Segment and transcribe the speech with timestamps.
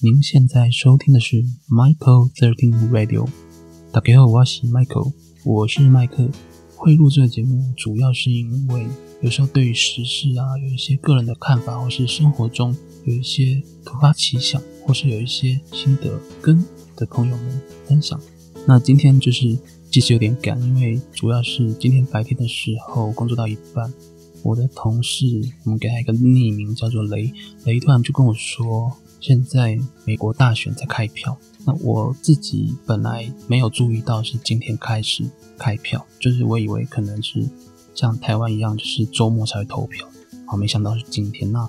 [0.00, 3.28] 您现在收听的是 Michael Thirteen Radio。
[3.92, 5.12] 大家好，我是 Michael，
[5.44, 6.28] 我是麦克。
[6.76, 8.86] 会录这个节目，主要是因为
[9.20, 16.64] 有时候对于时事啊，有一些个人的看法，或是生活中有一些突发奇想，或是有一些心得，跟
[16.94, 18.20] 的朋友们分享。
[18.66, 19.58] 那今天就是
[19.90, 23.92] 其实有点赶，因为主要是今天白天的时候工作到一半，
[24.42, 25.26] 我的同事
[25.64, 27.32] 我们给他一个匿名，叫做雷
[27.64, 28.92] 雷，突然就跟我说。
[29.20, 31.36] 现在美国大选在开票，
[31.66, 35.28] 那我自己本来没有注意到是今天开始
[35.58, 37.44] 开票，就是我以为可能是
[37.96, 40.08] 像台湾一样，就是周末才会投票，
[40.46, 41.50] 好，没想到是今天。
[41.50, 41.68] 那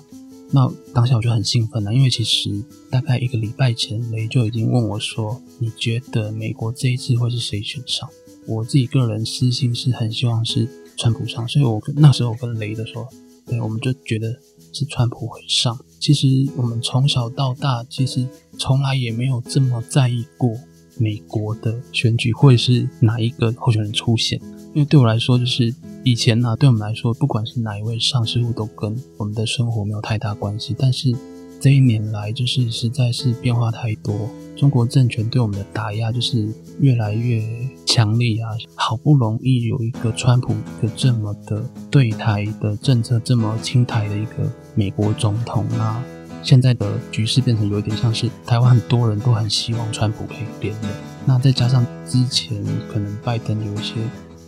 [0.52, 8.08] 那当下我就很兴奋了，因为其实大概一个礼拜前，雷就已经问我说：“你觉得美国这一次会是谁选上？”
[8.46, 10.68] 我自己个人私心是很希望是
[11.00, 13.08] 川普上，所以我跟那时候我跟雷的说，
[13.46, 14.36] 对，我们就觉得
[14.70, 15.78] 是川普会上。
[15.98, 18.26] 其实我们从小到大，其实
[18.58, 20.54] 从来也没有这么在意过
[20.98, 24.38] 美国的选举会是哪一个候选人出现。
[24.74, 25.74] 因为对我来说，就是
[26.04, 30.76] 以前呢，对我们来说，不管是哪一位上市户，都跟我们的生活没有太大关系。
[30.78, 31.16] 但是
[31.58, 36.46] 这一年来，就是实在是变化太多，中国政权对我们的打压就是
[36.78, 37.42] 越来越
[37.90, 38.48] 强力啊！
[38.76, 41.60] 好不容易有一个川普的这么的
[41.90, 44.48] 对台的政策，这么亲台的一个。
[44.76, 46.00] 美国总统，那
[46.44, 50.90] 现在的局势变成有一点像是台湾很多人都很希望川普可以连任，
[51.26, 53.94] 那再加上之前可能拜登有一些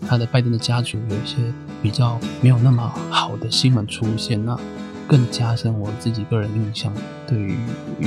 [0.06, 1.36] 他的拜登的家族有一些
[1.82, 4.56] 比较没有那么好的新闻出现，那
[5.08, 6.94] 更加深我自己个人印象
[7.26, 7.56] 对于
[7.98, 8.06] 与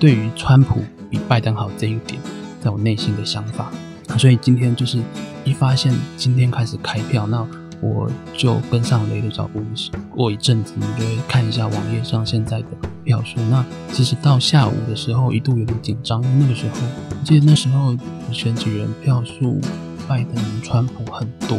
[0.00, 2.20] 对于川普比拜登好这一点，
[2.60, 3.72] 在我内心的想法，
[4.18, 5.02] 所以今天就是
[5.44, 7.46] 一发现今天开始开票，那。
[7.80, 9.62] 我就跟上雷的脚步，
[10.08, 12.68] 过一阵子，你就会看一下网页上现在的
[13.04, 13.38] 票数。
[13.50, 16.76] 那其实到下午的时候，一度有点紧张，因为那个时候，
[17.10, 17.94] 我记得那时候
[18.32, 19.60] 选举人票数，
[20.08, 21.58] 拜登、川普很多，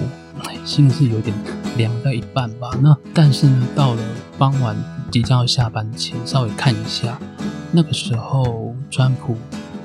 [0.63, 1.35] 心是有点
[1.77, 2.71] 凉在一半吧。
[2.81, 4.01] 那但是呢，到了
[4.39, 4.75] 傍晚
[5.11, 7.19] 即将要下班前，稍微看一下，
[7.71, 9.37] 那个时候川普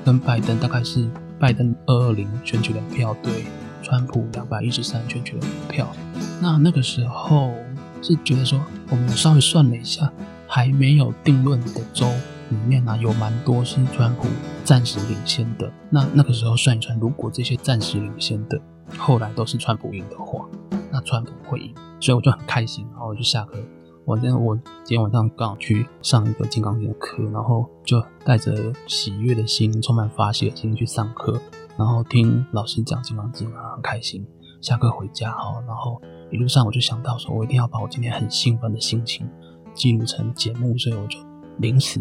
[0.03, 1.07] 跟拜登大概是
[1.41, 3.43] 拜登二二零选举人票对。
[3.83, 5.91] 川普两百一十三选举的票，
[6.39, 7.51] 那那个时候
[7.99, 10.13] 是觉得说，我们稍微算了一下，
[10.47, 12.07] 还没有定论的州
[12.49, 14.27] 里面呢，有蛮多是川普
[14.63, 15.69] 暂时领先的。
[15.89, 18.61] 那那个时候算一算，如果这些暂时领先的
[18.99, 20.45] 后来都是川普赢的话，
[20.91, 23.57] 那川普会赢，所以我就很开心，然后我就下课。
[24.03, 31.39] 我今我今天晚上刚好去上一个金刚经的课，然后就带着喜悦的心，充满发泄的心去上课。
[31.77, 34.25] 然后听老师讲《金刚经》啊，很开心。
[34.59, 36.01] 下课回家哈，然后
[36.31, 39.27] 一路上我就想到说，我一定要把我今天很兴奋的心情
[39.73, 41.17] 记录成节目，所以我就
[41.57, 41.99] 临时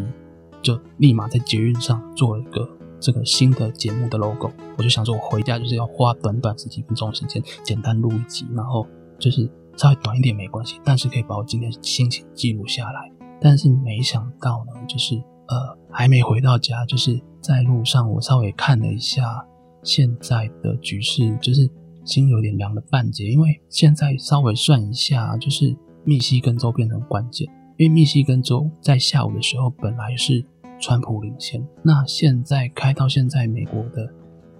[0.62, 2.68] 就立马在捷运上做了一个
[2.98, 4.50] 这个新的节目的 logo。
[4.76, 8.86] 我就想说，我回家就是要花短短十几分钟的时间，简单录一集，然后
[9.18, 9.48] 就是
[9.80, 13.10] 稍微短一点没关系，但是可以把我今天心情记录下来。
[13.40, 15.16] 但是没想到呢，就是
[15.48, 19.42] 呃，还没回到家，就是在路上，我稍微看了一下。
[19.82, 21.66] 现在的局势就是
[22.04, 25.74] 心有点凉了半截，因为现在稍微算一下，就是
[26.04, 27.48] 密西根州变成关键，
[27.78, 30.44] 因为密西根州在下午的时候本来是
[30.78, 34.06] 川普领先，那现在开到现在美国的，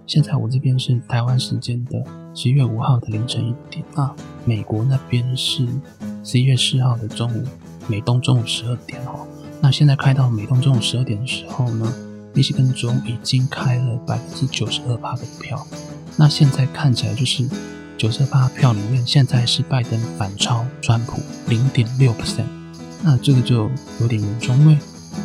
[0.07, 2.03] 现在我这边是台湾时间的
[2.33, 4.15] 十一月五号的凌晨一点，啊
[4.45, 5.67] 美国那边是
[6.23, 7.43] 十一月四号的中午，
[7.87, 9.27] 美东中午十二点哦，
[9.61, 11.93] 那现在开到美东中午十二点的时候呢？
[12.33, 15.67] 密西根州已经开了百分之九十二趴的票，
[16.15, 17.45] 那现在看起来就是
[17.97, 22.45] 九十二趴票里面，现在是拜登反超川普零点六 percent，
[23.03, 24.77] 那这个就有点严重，因为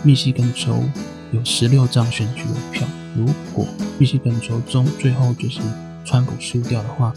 [0.02, 0.82] 密西根州
[1.30, 2.84] 有十六张选举的票，
[3.14, 3.64] 如果
[4.00, 5.60] 密西根州中最后就是
[6.06, 7.12] 川普输掉的话，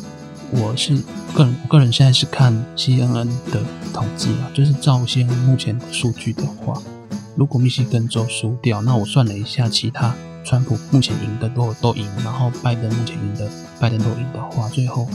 [0.49, 0.95] 我是
[1.35, 3.61] 个人，我个人现在是看 CNN 的
[3.93, 6.81] 统计啊，就是照现目前的数据的话。
[7.35, 13.47] 如果密西根州输掉，那我算了一下，其他川普目前赢的都都赢，然后拜登目前赢的
[13.79, 15.07] 拜登都赢的话，最后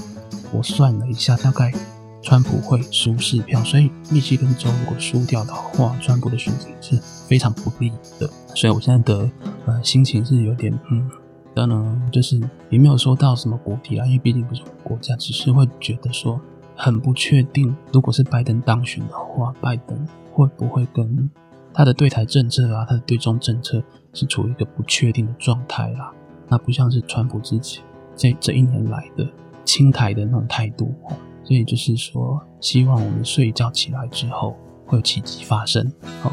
[0.52, 1.72] 我算了一下，大概
[2.22, 3.62] 川普会输四票。
[3.64, 8.30] 所以密西根州如果输掉的话，川普的选情是非常不利的。
[8.54, 9.28] 所以我现在的
[9.66, 11.10] 呃心情是有点嗯，
[11.54, 16.40] 当然就是也没有说到什么国体啊，因为毕竟不是国家，只是会觉得说
[16.74, 21.30] 很不确定，如果是拜登当选的话，拜登会不会跟。
[21.76, 26.12] 他的对台政策啊，他的对中政策是处于一个不确定的状态啦。
[26.48, 27.82] 那不像是川普之前
[28.14, 29.26] 这这一年来的
[29.64, 31.16] 亲台的那种态度哦。
[31.42, 34.56] 所以就是说，希望我们睡一觉起来之后
[34.86, 35.84] 会有奇迹发生
[36.22, 36.30] 哦。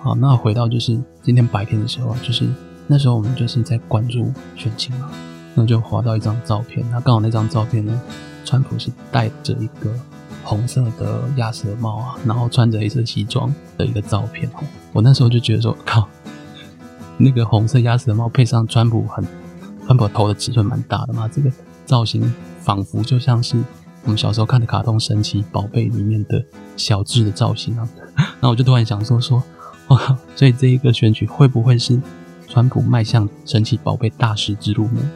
[0.00, 2.48] 好，那回到就是今天白天的时候，就是
[2.90, 5.08] 那时候我们就是在关注选情嘛，
[5.54, 8.00] 那就划到一张照片，那刚好那张照片呢，
[8.44, 9.94] 川普是戴着一个
[10.42, 14.64] 红色的鸭舌帽啊，然后穿着黑色西装的一个照片哦。
[14.92, 16.08] 我那时候就觉得说，靠，
[17.16, 19.24] 那个红色鸭舌帽配上川普很
[19.86, 21.48] 川普头的尺寸蛮大的嘛，这个
[21.86, 23.56] 造型仿佛就像是。
[24.02, 26.42] 我们小时候看的卡通《神奇宝贝》里面的
[26.74, 27.86] 小智的造型啊，
[28.40, 29.42] 那我就突然想说说，
[29.88, 32.00] 哇，所以这一个选举会不会是
[32.50, 35.08] 川普迈向神奇宝贝大师之路呢？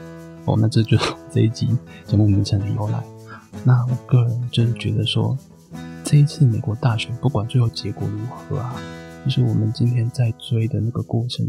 [0.44, 1.69] 哦，那这就是 这一集
[2.06, 3.02] 节目名称的由来。
[3.64, 5.36] 那我个人就是觉得说，
[6.04, 8.76] 这一次美国大选不管最后结果如何啊，
[9.25, 11.44] 就是我们今天在追的那个过程，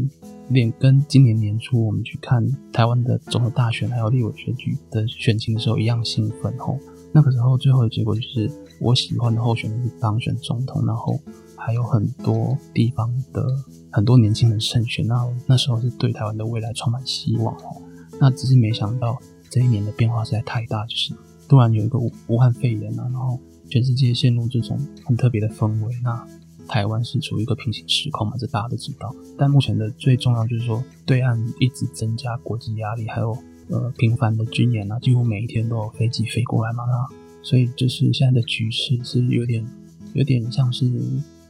[0.48, 6.76] 连跟今年年初我们去看台湾的总统大选还有立委选举的选情的时候一样兴奋哦。
[7.16, 11.18] 那个时候，最后的结果就是我喜欢的候选人是当选总统，然后
[11.56, 13.42] 还有很多地方的
[13.90, 15.06] 很多年轻人胜选。
[15.06, 17.80] 那那时候是对台湾的未来充满希望哦。
[18.20, 19.18] 那只是没想到
[19.48, 21.14] 这一年的变化实在太大，就是
[21.48, 23.40] 突然有一个武武汉肺炎啊，然后
[23.70, 25.94] 全世界陷入这种很特别的氛围。
[26.04, 26.22] 那
[26.68, 29.10] 台湾是处于一个平行时空嘛，这大家都知道。
[29.38, 33.34] 但目前的最重要就是说，对岸一直增加国际压力，还有。
[33.68, 39.66] 呃，频繁的军演啊，几乎每一天都有飞机飞过来嘛，那所以就是现在的局势是有点
[40.14, 40.88] 有点像是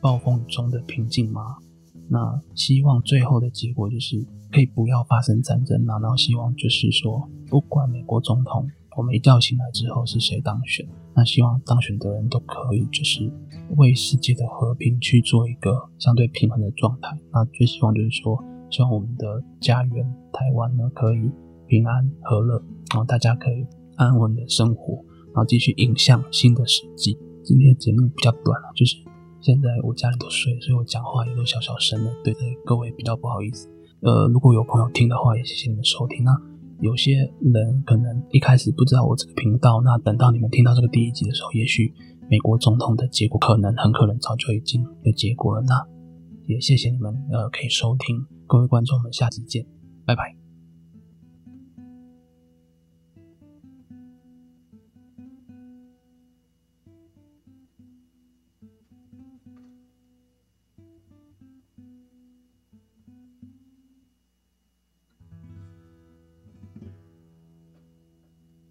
[0.01, 1.57] 暴风雨中的平静嘛。
[2.09, 8.67] 那希望最后的结果就是可以不要发生战争啊，然后希望就是说，不管美国总统
[8.97, 13.31] 我们一觉醒来之后是谁当选，那希望当选的人都可以就是
[13.77, 17.19] 为世界的和平去做一个相对平衡的状态。
[17.31, 21.31] 那最希望就是说，希望我们的家园台湾呢可以。
[21.67, 22.59] 平安和乐，
[22.93, 23.67] 然后大家可以
[23.97, 24.95] 安稳的生活，
[25.29, 27.19] 然后继续迎向新的世纪。
[27.43, 28.97] 今天的节目比较短了，就是
[29.41, 33.69] 现在我家里都睡，所以我讲话也都小小声的，对着各位比较不好意思。
[34.01, 36.25] 呃，如果有朋友听的话，也谢谢你们收听。
[36.25, 36.37] 那
[36.81, 41.93] 有些人可能一开始不知道我这个频道，那等到你们听到这个第一集的时候，也许
[42.29, 45.63] 美国总统的结果可能很可能早就已经有结果了。
[45.63, 45.87] 那
[46.47, 49.65] 也谢谢你们，呃，可以收听各位观众们，下期见，
[50.05, 50.36] 拜拜。